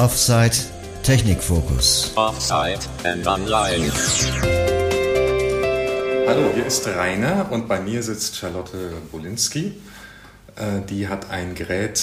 [0.00, 0.56] Offside
[1.02, 2.12] Technikfokus.
[2.14, 3.92] Offside and Online.
[6.26, 9.74] Hallo, hier ist Rainer und bei mir sitzt Charlotte Bolinski.
[10.56, 12.00] Äh, die hat ein Gerät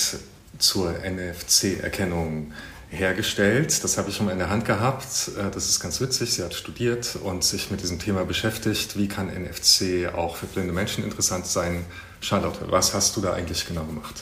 [0.59, 2.53] zur NFC-Erkennung
[2.91, 3.83] hergestellt.
[3.83, 5.31] Das habe ich schon mal in der Hand gehabt.
[5.35, 6.35] Äh, das ist ganz witzig.
[6.35, 8.95] Sie hat studiert und sich mit diesem Thema beschäftigt.
[8.95, 11.83] Wie kann NFC auch für blinde Menschen interessant sein?
[12.21, 14.21] Charlotte, was hast du da eigentlich genau gemacht?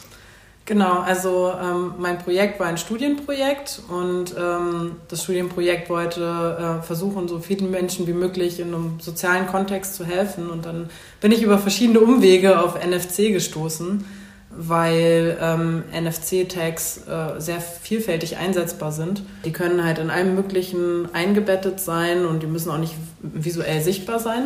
[0.65, 7.27] Genau, also ähm, mein Projekt war ein Studienprojekt und ähm, das Studienprojekt wollte äh, versuchen,
[7.27, 10.49] so vielen Menschen wie möglich in einem sozialen Kontext zu helfen.
[10.49, 10.89] Und dann
[11.21, 14.05] bin ich über verschiedene Umwege auf NFC gestoßen,
[14.49, 19.21] weil ähm, NFC-Tags äh, sehr vielfältig einsetzbar sind.
[19.45, 24.17] Die können halt in allem Möglichen eingebettet sein und die müssen auch nicht visuell sichtbar
[24.17, 24.45] sein.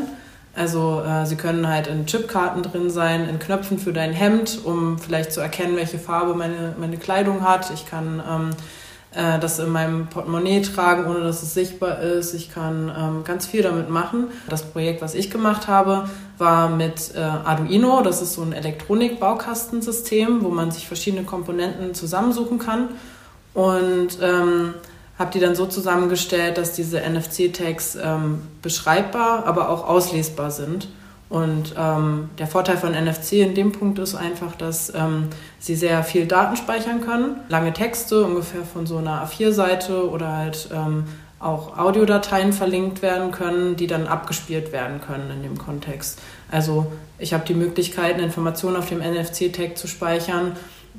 [0.59, 4.99] Also äh, sie können halt in Chipkarten drin sein, in Knöpfen für dein Hemd, um
[4.99, 7.71] vielleicht zu erkennen, welche Farbe meine, meine Kleidung hat.
[7.73, 8.49] Ich kann ähm,
[9.13, 12.33] äh, das in meinem Portemonnaie tragen, ohne dass es sichtbar ist.
[12.33, 14.27] Ich kann ähm, ganz viel damit machen.
[14.49, 18.01] Das Projekt, was ich gemacht habe, war mit äh, Arduino.
[18.01, 22.89] Das ist so ein Elektronik-Baukastensystem, wo man sich verschiedene Komponenten zusammensuchen kann.
[23.53, 24.73] Und ähm,
[25.19, 30.87] habe die dann so zusammengestellt, dass diese NFC-Tags ähm, beschreibbar, aber auch auslesbar sind.
[31.27, 35.27] Und ähm, der Vorteil von NFC in dem Punkt ist einfach, dass ähm,
[35.59, 37.35] sie sehr viel Daten speichern können.
[37.49, 41.03] Lange Texte, ungefähr von so einer A4-Seite oder halt ähm,
[41.37, 46.19] auch Audiodateien verlinkt werden können, die dann abgespielt werden können in dem Kontext.
[46.49, 50.55] Also ich habe die Möglichkeit, eine Information auf dem NFC-Tag zu speichern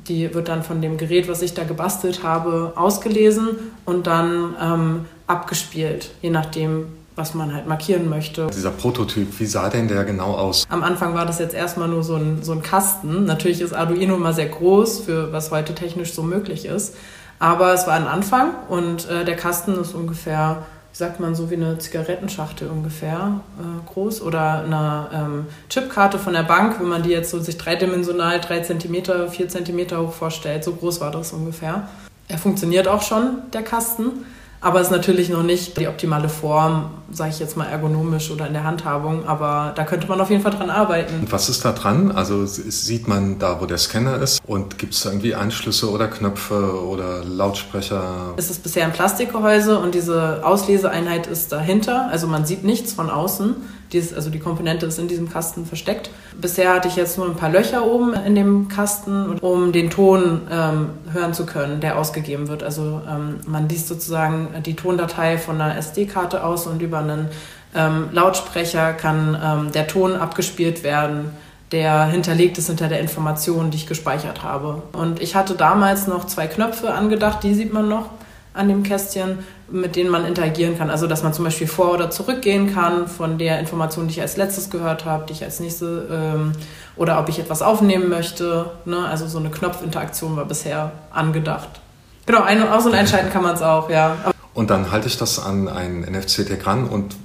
[0.09, 3.49] die wird dann von dem Gerät, was ich da gebastelt habe, ausgelesen
[3.85, 8.47] und dann ähm, abgespielt, je nachdem, was man halt markieren möchte.
[8.49, 10.65] Dieser Prototyp, wie sah denn der genau aus?
[10.69, 13.25] Am Anfang war das jetzt erstmal nur so ein, so ein Kasten.
[13.25, 16.95] Natürlich ist Arduino immer sehr groß, für was heute technisch so möglich ist.
[17.39, 21.55] Aber es war ein Anfang und äh, der Kasten ist ungefähr sagt man, so wie
[21.55, 27.11] eine Zigarettenschachtel ungefähr äh, groß oder eine ähm, Chipkarte von der Bank, wenn man die
[27.11, 31.89] jetzt so sich dreidimensional drei Zentimeter, vier Zentimeter hoch vorstellt, so groß war das ungefähr.
[32.29, 34.25] Er funktioniert auch schon, der Kasten.
[34.63, 38.47] Aber es ist natürlich noch nicht die optimale Form, sage ich jetzt mal ergonomisch oder
[38.47, 39.27] in der Handhabung.
[39.27, 41.21] Aber da könnte man auf jeden Fall dran arbeiten.
[41.21, 42.13] Und was ist da dran?
[42.13, 44.41] Also sieht man da, wo der Scanner ist?
[44.47, 48.35] Und gibt es da irgendwie Anschlüsse oder Knöpfe oder Lautsprecher?
[48.37, 52.09] Es ist bisher ein Plastikgehäuse und diese Ausleseeinheit ist dahinter.
[52.11, 53.57] Also man sieht nichts von außen.
[53.93, 56.11] Dieses, also die Komponente ist in diesem Kasten versteckt.
[56.41, 60.43] Bisher hatte ich jetzt nur ein paar Löcher oben in dem Kasten, um den Ton
[60.51, 62.63] ähm, hören zu können, der ausgegeben wird.
[62.63, 67.29] Also ähm, man liest sozusagen die Tondatei von einer SD-Karte aus und über einen
[67.75, 71.31] ähm, Lautsprecher kann ähm, der Ton abgespielt werden
[71.73, 74.83] der hinterlegt ist hinter der Information, die ich gespeichert habe.
[74.93, 78.11] Und ich hatte damals noch zwei Knöpfe angedacht, die sieht man noch
[78.61, 79.39] an dem Kästchen,
[79.71, 80.91] mit denen man interagieren kann.
[80.91, 84.37] Also dass man zum Beispiel vor- oder zurückgehen kann von der Information, die ich als
[84.37, 86.53] letztes gehört habe, die ich als nächste ähm,
[86.97, 88.71] oder ob ich etwas aufnehmen möchte.
[88.85, 88.99] Ne?
[88.99, 91.81] Also so eine Knopfinteraktion war bisher angedacht.
[92.27, 94.17] Genau, ein- und aus- und einschalten kann man es auch, ja.
[94.53, 97.17] Und dann halte ich das an ein NFC-Tag ran und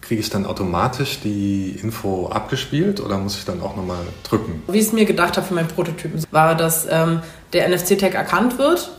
[0.00, 4.62] kriege ich dann automatisch die Info abgespielt oder muss ich dann auch nochmal drücken?
[4.68, 7.20] Wie ich es mir gedacht habe für meinen Prototypen, war, dass ähm,
[7.52, 8.90] der NFC-Tag erkannt wird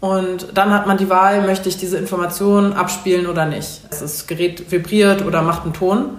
[0.00, 3.80] und dann hat man die Wahl, möchte ich diese Information abspielen oder nicht.
[3.90, 6.10] Das Gerät vibriert oder macht einen Ton.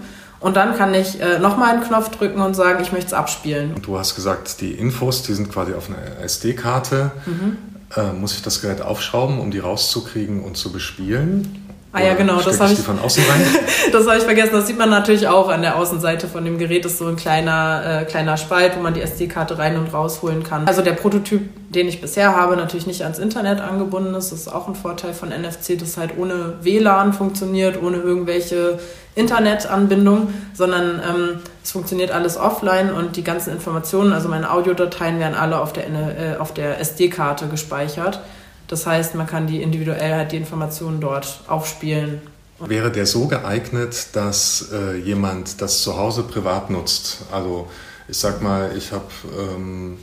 [0.41, 3.73] Und dann kann ich äh, nochmal einen Knopf drücken und sagen, ich möchte es abspielen.
[3.73, 7.11] Und du hast gesagt, die Infos, die sind quasi auf einer SD-Karte.
[7.25, 7.57] Mhm.
[7.95, 11.58] Äh, muss ich das Gerät aufschrauben, um die rauszukriegen und zu bespielen?
[11.91, 13.41] Ah ja, genau, das habe ich, von außen rein?
[13.91, 14.51] das habe ich vergessen.
[14.53, 16.85] Das sieht man natürlich auch an der Außenseite von dem Gerät.
[16.85, 20.43] Das ist so ein kleiner, äh, kleiner Spalt, wo man die SD-Karte rein und rausholen
[20.43, 20.67] kann.
[20.67, 24.31] Also der Prototyp, den ich bisher habe, natürlich nicht ans Internet angebunden ist.
[24.31, 28.77] Das ist auch ein Vorteil von NFC, das halt ohne WLAN funktioniert, ohne irgendwelche
[29.15, 35.35] Internetanbindung, sondern ähm, es funktioniert alles offline und die ganzen Informationen, also meine Audiodateien werden
[35.35, 38.21] alle auf der, äh, auf der SD-Karte gespeichert.
[38.69, 42.21] Das heißt, man kann die individuell halt die Informationen dort aufspielen.
[42.59, 47.19] Wäre der so geeignet, dass äh, jemand das zu Hause privat nutzt?
[47.31, 47.67] Also
[48.07, 49.05] ich sag mal, ich habe,
[49.39, 49.97] ähm,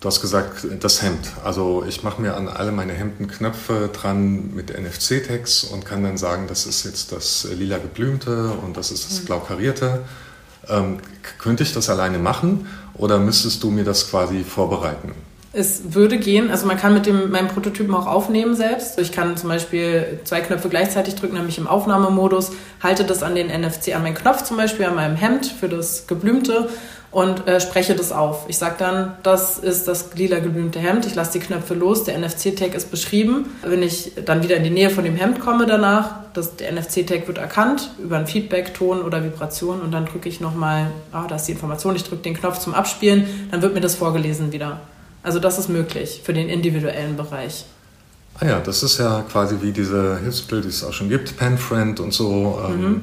[0.00, 1.32] du hast gesagt, das Hemd.
[1.42, 6.16] Also ich mache mir an alle meine Hemden Knöpfe dran mit NFC-Tags und kann dann
[6.16, 9.24] sagen, das ist jetzt das lila geblümte und das ist das mhm.
[9.24, 10.04] blau karierte.
[10.68, 10.98] Ähm,
[11.38, 15.12] könnte ich das alleine machen oder müsstest du mir das quasi vorbereiten?
[15.54, 18.98] Es würde gehen, also man kann mit dem, meinem Prototypen auch aufnehmen selbst.
[18.98, 22.52] Ich kann zum Beispiel zwei Knöpfe gleichzeitig drücken, nämlich im Aufnahmemodus,
[22.82, 26.06] halte das an den NFC, an meinen Knopf zum Beispiel, an meinem Hemd für das
[26.06, 26.70] Geblümte
[27.10, 28.46] und äh, spreche das auf.
[28.48, 32.18] Ich sage dann, das ist das lila geblümte Hemd, ich lasse die Knöpfe los, der
[32.18, 33.50] NFC-Tag ist beschrieben.
[33.62, 37.28] Wenn ich dann wieder in die Nähe von dem Hemd komme danach, das, der NFC-Tag
[37.28, 41.36] wird erkannt über ein Feedback, Ton oder Vibration und dann drücke ich nochmal, ah, da
[41.36, 44.80] ist die Information, ich drücke den Knopf zum Abspielen, dann wird mir das vorgelesen wieder.
[45.22, 47.64] Also das ist möglich für den individuellen Bereich.
[48.40, 52.00] Ah ja, das ist ja quasi wie diese Hilfsmittel, die es auch schon gibt, PenFriend
[52.00, 52.60] und so.
[52.66, 53.02] Ähm, mhm.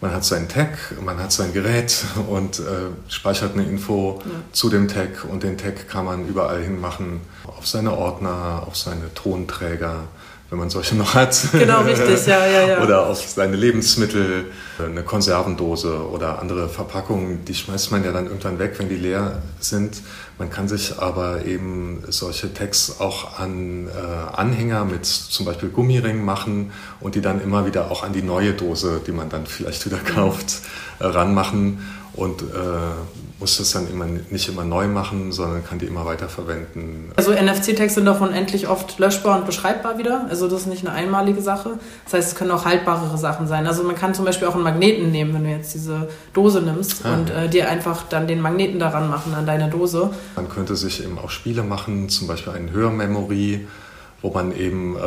[0.00, 2.62] Man hat seinen Tag, man hat sein Gerät und äh,
[3.08, 4.30] speichert eine Info ja.
[4.52, 8.76] zu dem Tag und den Tag kann man überall hin machen, auf seine Ordner, auf
[8.76, 10.08] seine Tonträger,
[10.54, 11.36] wenn man solche noch hat.
[11.52, 12.82] Genau, richtig, ja, ja, ja.
[12.82, 14.46] Oder auf seine Lebensmittel,
[14.78, 19.42] eine Konservendose oder andere Verpackungen, die schmeißt man ja dann irgendwann weg, wenn die leer
[19.58, 20.00] sind.
[20.38, 26.24] Man kann sich aber eben solche Tags auch an äh, Anhänger mit zum Beispiel Gummiringen
[26.24, 29.86] machen und die dann immer wieder auch an die neue Dose, die man dann vielleicht
[29.86, 30.62] wieder kauft,
[31.00, 31.78] äh, ranmachen
[32.16, 32.44] und äh,
[33.40, 37.10] muss das dann immer nicht immer neu machen, sondern kann die immer weiter verwenden.
[37.16, 40.26] Also NFC-Tags sind auch unendlich oft löschbar und beschreibbar wieder.
[40.30, 41.78] Also das ist nicht eine einmalige Sache.
[42.04, 43.66] Das heißt, es können auch haltbarere Sachen sein.
[43.66, 47.04] Also man kann zum Beispiel auch einen Magneten nehmen, wenn du jetzt diese Dose nimmst
[47.04, 50.10] ah, und äh, dir einfach dann den Magneten daran machen an deine Dose.
[50.36, 53.66] Man könnte sich eben auch Spiele machen, zum Beispiel ein Hörmemory,
[54.22, 55.00] wo man eben äh,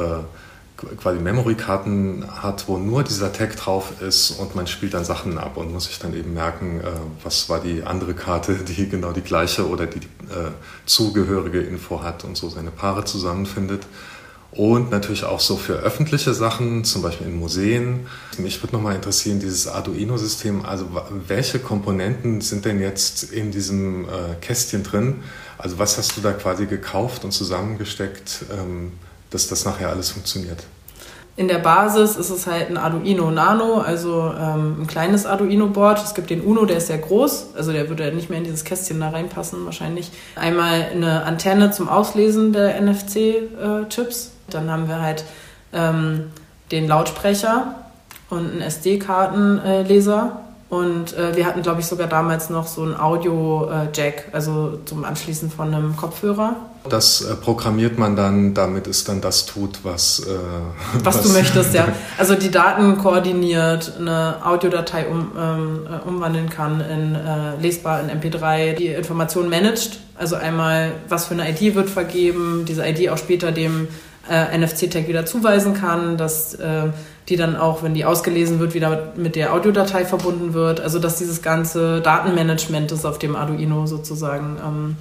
[0.77, 5.57] quasi Memory-Karten hat, wo nur dieser Tag drauf ist und man spielt dann Sachen ab
[5.57, 6.85] und muss sich dann eben merken, äh,
[7.23, 10.51] was war die andere Karte, die genau die gleiche oder die, die äh,
[10.85, 13.85] zugehörige Info hat und so seine Paare zusammenfindet.
[14.51, 18.07] Und natürlich auch so für öffentliche Sachen, zum Beispiel in Museen.
[18.37, 20.87] Mich würde nochmal interessieren, dieses Arduino-System, also
[21.27, 25.17] welche Komponenten sind denn jetzt in diesem äh, Kästchen drin?
[25.57, 28.45] Also was hast du da quasi gekauft und zusammengesteckt?
[28.51, 28.93] Ähm,
[29.37, 30.63] dass das nachher alles funktioniert.
[31.35, 36.03] In der Basis ist es halt ein Arduino Nano, also ähm, ein kleines Arduino-Board.
[36.03, 38.63] Es gibt den Uno, der ist sehr groß, also der würde nicht mehr in dieses
[38.63, 40.11] Kästchen da reinpassen wahrscheinlich.
[40.35, 44.31] Einmal eine Antenne zum Auslesen der NFC-Chips.
[44.49, 45.25] Dann haben wir halt
[45.73, 46.31] ähm,
[46.71, 47.75] den Lautsprecher
[48.31, 54.25] und einen SD-Kartenleser und äh, wir hatten, glaube ich, sogar damals noch so ein Audio-Jack,
[54.33, 56.57] also zum Anschließen von einem Kopfhörer.
[56.89, 60.29] Das äh, programmiert man dann, damit es dann das tut, was, äh,
[61.03, 61.87] was, was du möchtest, ja.
[62.17, 68.09] Also die Daten koordiniert, eine Audiodatei um, ähm, äh, umwandeln kann in äh, lesbar in
[68.09, 69.99] MP3, die Informationen managt.
[70.15, 73.87] Also einmal, was für eine ID wird vergeben, diese ID auch später dem
[74.29, 76.89] äh, NFC-Tag wieder zuweisen kann, dass äh,
[77.29, 80.79] die dann auch, wenn die ausgelesen wird, wieder mit der Audiodatei verbunden wird.
[80.79, 84.95] Also dass dieses ganze Datenmanagement ist auf dem Arduino sozusagen ähm,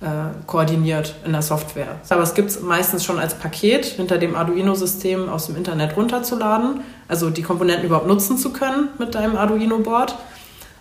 [0.00, 0.06] äh,
[0.46, 1.96] koordiniert in der Software.
[2.08, 6.80] Aber es gibt es meistens schon als Paket hinter dem Arduino-System aus dem Internet runterzuladen,
[7.08, 10.14] also die Komponenten überhaupt nutzen zu können mit deinem Arduino-Board.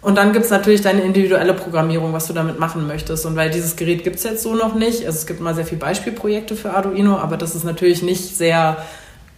[0.05, 3.25] Und dann gibt es natürlich deine individuelle Programmierung, was du damit machen möchtest.
[3.25, 5.65] Und weil dieses Gerät gibt es jetzt so noch nicht, also es gibt mal sehr
[5.65, 8.77] viele Beispielprojekte für Arduino, aber das ist natürlich nicht sehr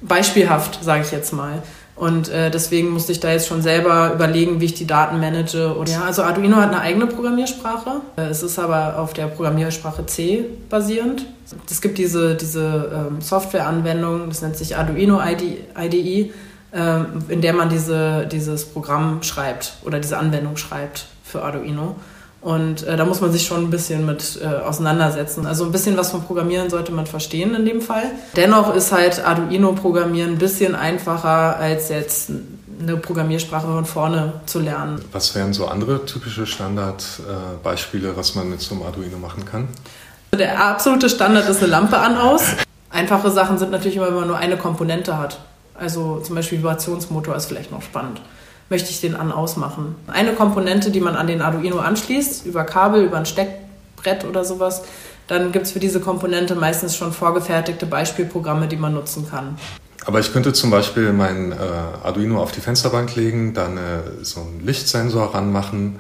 [0.02, 1.64] beispielhaft, sage ich jetzt mal.
[1.96, 5.74] Und äh, deswegen musste ich da jetzt schon selber überlegen, wie ich die Daten manage.
[5.74, 8.02] Und ja, also Arduino hat eine eigene Programmiersprache.
[8.18, 11.28] Äh, es ist aber auf der Programmiersprache C basierend.
[11.72, 16.34] Es gibt diese, diese ähm, Softwareanwendung, das nennt sich Arduino IDE,
[16.78, 21.96] äh, in der man diese, dieses Programm schreibt oder diese Anwendung schreibt für Arduino.
[22.40, 25.48] Und äh, da muss man sich schon ein bisschen mit äh, auseinandersetzen.
[25.48, 28.04] Also ein bisschen was vom Programmieren sollte man verstehen in dem Fall.
[28.36, 32.32] Dennoch ist halt Arduino-Programmieren ein bisschen einfacher als jetzt
[32.80, 35.02] eine Programmiersprache von vorne zu lernen.
[35.12, 39.68] Was wären so andere typische Standardbeispiele, was man mit so einem Arduino machen kann?
[40.38, 42.44] Der absolute Standard ist eine Lampe an aus.
[42.92, 45.40] Einfache Sachen sind natürlich immer, wenn man nur eine Komponente hat.
[45.78, 48.22] Also zum Beispiel Vibrationsmotor ist vielleicht noch spannend
[48.70, 49.96] möchte ich den an ausmachen.
[50.08, 54.84] Eine Komponente, die man an den Arduino anschließt, über Kabel, über ein Steckbrett oder sowas,
[55.28, 59.58] dann gibt es für diese Komponente meistens schon vorgefertigte Beispielprogramme, die man nutzen kann.
[60.06, 61.56] Aber ich könnte zum Beispiel mein äh,
[62.04, 63.82] Arduino auf die Fensterbank legen, dann äh,
[64.22, 66.00] so einen Lichtsensor ranmachen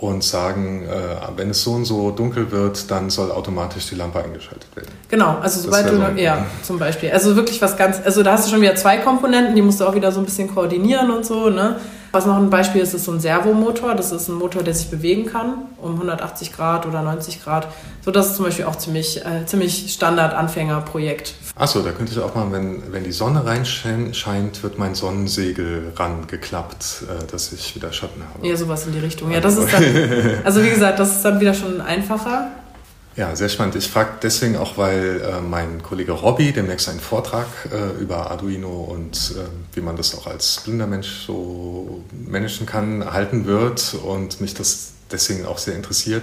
[0.00, 4.22] und sagen, äh, wenn es so und so dunkel wird, dann soll automatisch die Lampe
[4.22, 4.88] eingeschaltet werden.
[5.08, 7.10] Genau, also sobald du, so ja, zum Beispiel.
[7.10, 9.84] Also wirklich was ganz, also da hast du schon wieder zwei Komponenten, die musst du
[9.86, 11.76] auch wieder so ein bisschen koordinieren und so, ne?
[12.12, 13.94] Was noch ein Beispiel ist, ist so ein Servomotor.
[13.94, 17.68] Das ist ein Motor, der sich bewegen kann um 180 Grad oder 90 Grad.
[18.04, 21.34] So, das ist zum Beispiel auch ziemlich, äh, ziemlich Standard-Anfängerprojekt.
[21.56, 27.02] Achso, da könnte ich auch mal, wenn, wenn die Sonne reinscheint, wird mein Sonnensegel rangeklappt,
[27.02, 28.46] äh, dass ich wieder Schatten habe.
[28.46, 29.30] Ja, sowas in die Richtung.
[29.30, 29.84] Ja, das ist dann,
[30.44, 32.50] also wie gesagt, das ist dann wieder schon einfacher.
[33.16, 33.74] Ja, sehr spannend.
[33.74, 38.70] Ich frage deswegen auch, weil äh, mein Kollege Robby demnächst einen Vortrag äh, über Arduino
[38.84, 44.40] und äh, wie man das auch als blinder Mensch so managen kann, halten wird und
[44.40, 46.22] mich das deswegen auch sehr interessiert.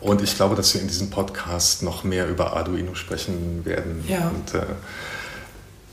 [0.00, 4.04] Und ich glaube, dass wir in diesem Podcast noch mehr über Arduino sprechen werden.
[4.08, 4.28] Ja.
[4.28, 4.64] Und, äh,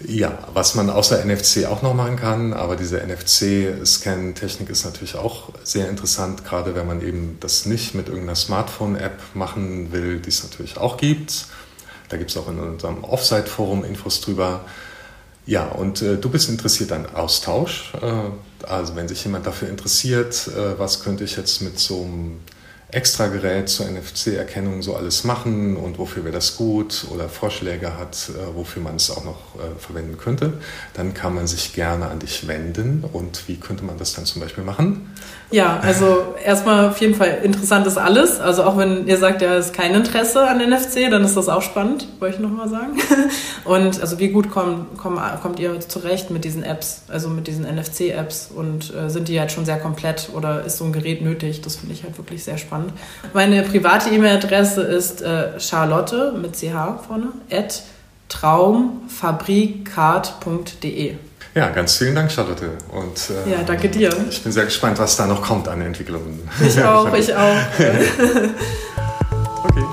[0.05, 5.49] ja, was man außer NFC auch noch machen kann, aber diese NFC-Scan-Technik ist natürlich auch
[5.63, 10.43] sehr interessant, gerade wenn man eben das nicht mit irgendeiner Smartphone-App machen will, die es
[10.43, 11.47] natürlich auch gibt.
[12.09, 14.61] Da gibt es auch in unserem Offsite-Forum Infos drüber.
[15.47, 17.93] Ja, und äh, du bist interessiert an Austausch.
[18.01, 22.39] Äh, also wenn sich jemand dafür interessiert, äh, was könnte ich jetzt mit so einem
[22.89, 28.55] Extragerät zur NFC-Erkennung so alles machen und wofür wäre das gut oder Vorschläge hat, äh,
[28.55, 30.53] wofür man es auch noch äh, verwenden könnte,
[30.93, 33.03] dann kann man sich gerne an dich wenden.
[33.11, 35.13] Und wie könnte man das dann zum Beispiel machen?
[35.49, 38.39] Ja, also erstmal auf jeden Fall interessant ist alles.
[38.39, 41.61] Also auch wenn ihr sagt, ja, ist kein Interesse an NFC, dann ist das auch
[41.61, 42.97] spannend, wollte ich nochmal sagen.
[43.63, 48.49] Und also wie gut kommt, kommt, ihr zurecht mit diesen Apps, also mit diesen NFC-Apps
[48.53, 51.61] und äh, sind die halt schon sehr komplett oder ist so ein Gerät nötig?
[51.61, 52.76] Das finde ich halt wirklich sehr spannend.
[53.33, 56.65] Meine private E-Mail-Adresse ist äh, Charlotte mit ch
[57.07, 57.83] vorne at
[58.29, 61.15] traumfabrikart.de.
[61.55, 62.69] Ja, ganz vielen Dank, Charlotte.
[62.91, 64.11] Und, äh, ja, danke dir.
[64.29, 66.47] Ich bin sehr gespannt, was da noch kommt an Entwicklungen.
[66.63, 67.55] Ich auch, ich auch.
[69.63, 69.83] okay.